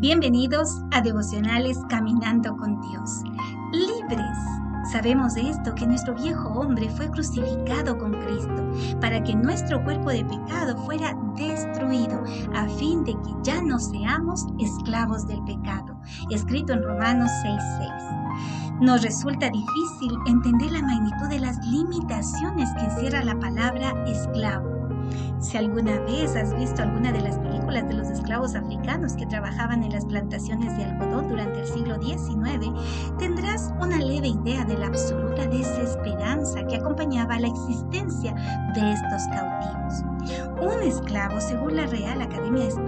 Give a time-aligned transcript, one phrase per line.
[0.00, 3.22] Bienvenidos a Devocionales Caminando con Dios.
[3.72, 4.38] Libres.
[4.92, 8.70] Sabemos de esto que nuestro viejo hombre fue crucificado con Cristo
[9.00, 12.22] para que nuestro cuerpo de pecado fuera destruido
[12.54, 15.87] a fin de que ya no seamos esclavos del pecado.
[16.30, 18.80] Escrito en Romanos 6:6.
[18.80, 24.78] Nos resulta difícil entender la magnitud de las limitaciones que encierra la palabra esclavo
[25.40, 29.84] si alguna vez has visto alguna de las películas de los esclavos africanos que trabajaban
[29.84, 32.72] en las plantaciones de algodón durante el siglo XIX,
[33.18, 38.34] tendrás una leve idea de la absoluta desesperanza que acompañaba la existencia
[38.74, 40.04] de estos cautivos.
[40.60, 42.87] Un esclavo, según la Real Academia Española,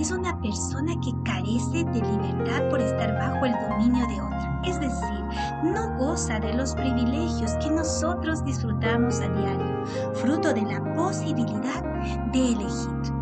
[0.00, 4.80] es una persona que carece de libertad por estar bajo el dominio de otra, es
[4.80, 5.24] decir,
[5.62, 11.84] no goza de los privilegios que nosotros disfrutamos a diario, fruto de la posibilidad
[12.32, 13.12] de elegir.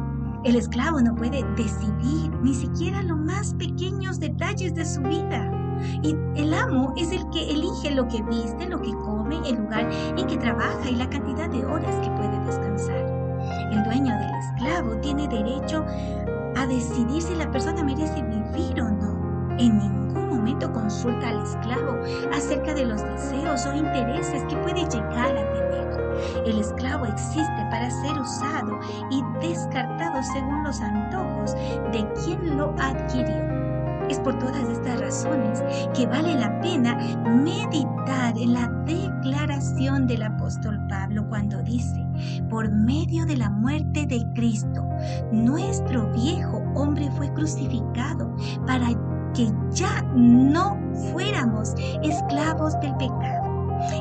[0.45, 5.53] El esclavo no puede decidir ni siquiera los más pequeños detalles de su vida.
[6.03, 9.89] Y el amo es el que elige lo que viste, lo que come, el lugar
[10.17, 12.28] en que trabaja y la cantidad de horas que puede
[13.89, 15.83] dueño del esclavo tiene derecho
[16.57, 19.57] a decidir si la persona merece vivir o no.
[19.59, 21.97] En ningún momento consulta al esclavo
[22.35, 25.69] acerca de los deseos o intereses que puede llegar a tener.
[26.45, 28.79] El esclavo existe para ser usado
[29.11, 31.55] y descartado según los antojos
[31.93, 33.68] de quien lo adquirió.
[34.09, 35.63] Es por todas estas razones
[35.95, 42.07] que vale la pena meditar en la declaración del apóstol Pablo cuando dice,
[42.49, 44.89] por medio de la muerte de Cristo,
[45.31, 48.35] nuestro viejo hombre fue crucificado
[48.67, 48.89] para
[49.35, 50.79] que ya no
[51.13, 53.49] fuéramos esclavos del pecado.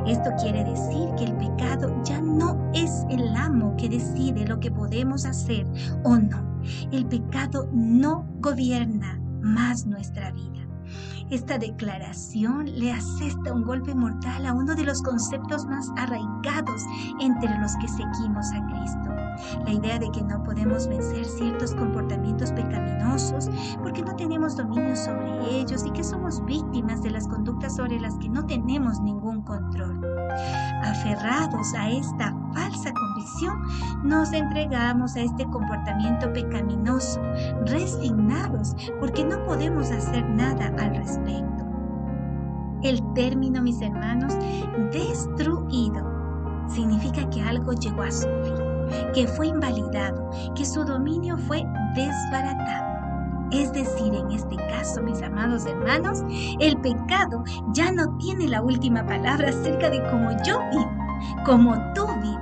[0.07, 4.71] Esto quiere decir que el pecado ya no es el amo que decide lo que
[4.71, 5.67] podemos hacer
[6.03, 6.61] o no.
[6.91, 10.67] El pecado no gobierna más nuestra vida.
[11.29, 16.83] Esta declaración le asesta un golpe mortal a uno de los conceptos más arraigados
[17.19, 19.63] entre los que seguimos a Cristo.
[19.65, 23.49] La idea de que no podemos vencer ciertos comportamientos pecaminosos
[23.83, 28.15] porque no tenemos dominio sobre ellos y que somos víctimas de las conductas sobre las
[28.19, 29.99] que no tenemos ningún control.
[30.83, 33.61] Aferrados a esta falsa convicción,
[34.03, 37.21] nos entregamos a este comportamiento pecaminoso,
[37.65, 41.65] resignados porque no podemos hacer nada al respecto.
[42.83, 44.33] El término, mis hermanos,
[44.91, 46.17] destruido
[46.67, 51.65] significa que algo llegó a su fin, que fue invalidado, que su dominio fue
[51.95, 52.87] desbaratado.
[53.51, 56.23] Es decir, en este caso, mis amados hermanos,
[56.59, 57.43] el pecado
[57.73, 60.91] ya no tiene la última palabra acerca de cómo yo vivo,
[61.45, 62.36] como tú vives.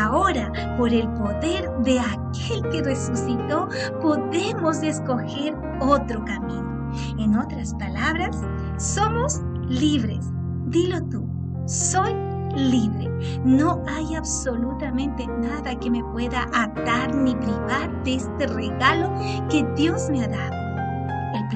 [0.00, 3.68] Ahora, por el poder de aquel que resucitó,
[4.00, 6.90] podemos escoger otro camino.
[7.18, 8.40] En otras palabras,
[8.78, 10.24] somos libres.
[10.68, 11.28] Dilo tú,
[11.66, 12.14] soy
[12.56, 13.10] libre.
[13.44, 19.12] No hay absolutamente nada que me pueda atar ni privar de este regalo
[19.50, 20.59] que Dios me ha dado.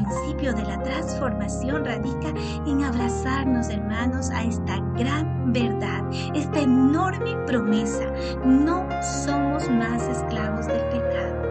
[0.04, 2.28] Principio de la transformación radica
[2.66, 6.02] en abrazarnos, hermanos, a esta gran verdad,
[6.34, 8.04] esta enorme promesa.
[8.44, 8.86] No
[9.24, 11.43] somos más esclavos del pecado.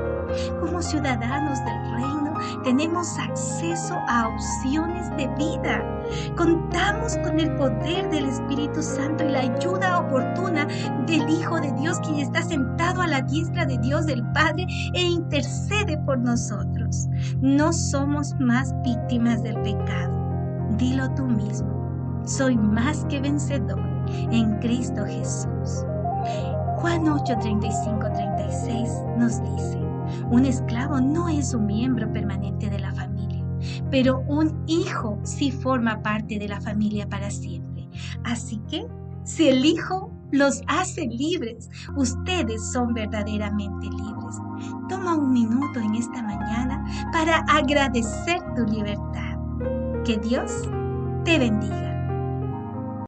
[0.60, 2.34] Como ciudadanos del reino,
[2.64, 5.84] tenemos acceso a opciones de vida.
[6.38, 10.68] Contamos con el poder del Espíritu Santo y la ayuda oportuna
[11.06, 15.02] del Hijo de Dios, quien está sentado a la diestra de Dios del Padre e
[15.02, 17.08] intercede por nosotros.
[17.42, 20.14] No somos más víctimas del pecado.
[20.78, 22.22] Dilo tú mismo.
[22.26, 23.82] Soy más que vencedor
[24.32, 25.86] en Cristo Jesús.
[26.78, 29.80] Juan 8, 35, 36 nos dice.
[30.30, 33.44] Un esclavo no es un miembro permanente de la familia,
[33.92, 37.88] pero un hijo sí forma parte de la familia para siempre.
[38.24, 38.86] Así que,
[39.24, 44.36] si el hijo los hace libres, ustedes son verdaderamente libres.
[44.90, 49.38] Toma un minuto en esta mañana para agradecer tu libertad.
[50.04, 50.52] Que Dios
[51.24, 51.93] te bendiga.